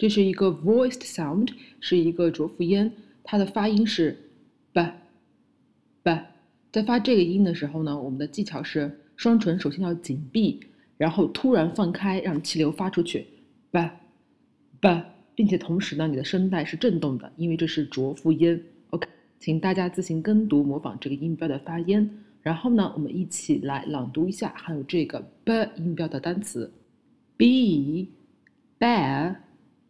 [0.00, 2.90] 这是一个 voiced sound，是一个浊辅音，
[3.22, 4.16] 它的发音是
[4.72, 4.82] b
[6.02, 6.18] b。
[6.72, 10.58] 在发这个音的时候呢，我们的技巧是双唇首先要紧闭，
[10.96, 13.26] 然后突然放开，让气流发出去
[13.70, 13.90] b
[14.80, 15.02] b，
[15.34, 18.58] 并且同时呢，你的声带是震动的，因为这是浊辅音。
[18.88, 19.06] OK，
[19.38, 22.10] 请大家自行跟读模仿这个音标的发音。
[22.40, 26.72] 然后呢，我们一起来朗读一下含有这个 b 音标的单词
[27.36, 28.16] ，be，bear、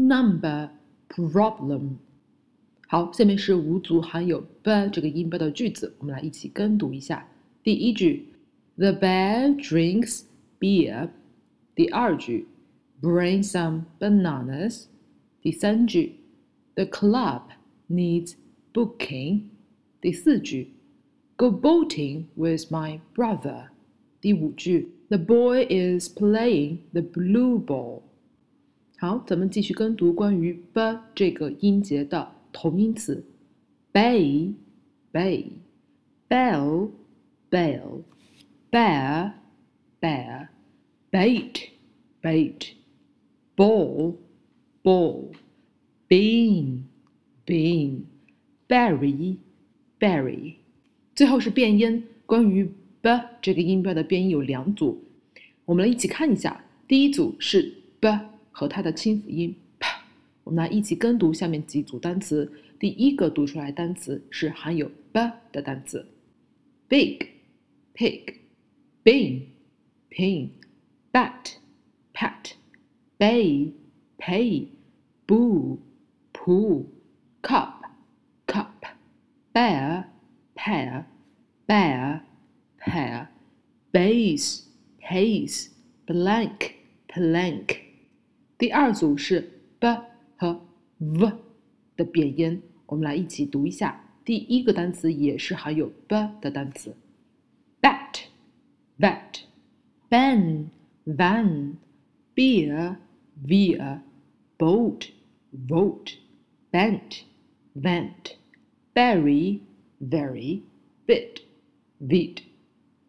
[0.00, 0.70] number,
[1.08, 1.96] problem。
[2.88, 7.28] 好，下面是五组含有 b 这个音标的句子，我们来一起跟读一下。
[7.62, 8.28] 第一句，
[8.76, 10.22] The bear drinks
[10.60, 11.10] beer。
[11.74, 12.46] 第二句，
[13.02, 14.84] Bring some bananas。
[15.40, 16.16] 第三句，
[16.74, 17.42] The club
[17.90, 18.34] needs
[18.72, 19.42] booking。
[20.00, 20.68] 第四句
[21.36, 23.68] Go boating with my brother.
[24.20, 28.02] 第五句，The boy is playing the blue ball.
[29.01, 33.25] 好，咱们继续跟读关于 b 这个音节的同音词
[33.91, 34.53] ：bay,
[35.11, 35.45] bay,
[36.29, 36.91] bell,
[37.49, 38.03] bell,
[38.69, 39.31] bear,
[39.99, 40.49] bear,
[41.09, 41.69] bait,
[42.21, 42.73] bait,
[43.55, 44.13] ball,
[44.83, 45.31] ball,
[46.07, 46.83] bean,
[47.43, 48.01] bean,
[48.67, 49.37] berry,
[49.99, 50.53] berry。
[51.15, 52.65] 最后是变音，关于
[53.01, 55.03] b 这个音标的变音有两组，
[55.65, 56.63] 我们来一起看一下。
[56.87, 58.07] 第一组是 b
[58.51, 59.87] 和它的清辅音 p，
[60.43, 62.51] 我们来一起跟读下面几组单词。
[62.77, 66.05] 第一个读出来单词是含有 b 的单词
[66.87, 67.19] ：big、
[67.93, 68.35] pig、
[69.03, 69.41] bean、
[70.09, 70.49] pin、
[71.11, 71.53] bat、
[72.13, 72.51] pat、
[73.17, 73.71] bay、
[74.17, 74.67] pay、
[75.25, 75.77] boo、
[76.33, 76.85] poo、
[77.41, 77.81] cup、
[78.45, 78.67] cup、
[79.53, 80.05] bear。
[80.53, 81.05] pair,
[81.67, 82.21] bear,
[82.77, 83.27] pair,
[83.91, 84.67] base,
[84.99, 85.69] pace,
[86.05, 86.75] blank,
[87.07, 87.79] plank。
[88.61, 89.41] 第二组是
[89.79, 89.87] b
[90.37, 90.61] 和
[90.99, 91.33] v
[91.95, 93.99] 的变音，我们来一起读一下。
[94.23, 96.95] 第一个单词也是含有 b 的单词
[97.81, 98.19] ：bat,
[98.99, 99.39] bat,
[100.11, 100.67] ban,
[101.07, 101.73] van,
[102.35, 102.97] beer,
[103.43, 104.01] veer,
[104.59, 105.07] boat,
[105.67, 106.17] vote,
[106.71, 107.23] bent,
[107.73, 108.35] vent,
[108.93, 109.61] berry
[109.99, 110.61] very,
[111.07, 111.41] bit,
[111.99, 112.43] bit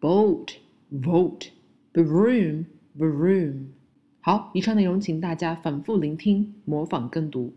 [0.01, 0.57] boat,
[0.91, 1.51] vote,
[1.93, 2.65] broom,
[2.97, 3.67] broom。
[4.25, 7.53] 好，以上内容请大家反复聆听、模仿跟读。